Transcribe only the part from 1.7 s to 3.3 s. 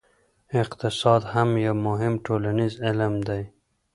مهم ټولنیز علم